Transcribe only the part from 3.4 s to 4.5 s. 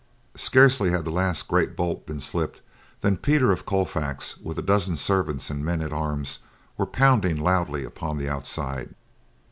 of Colfax,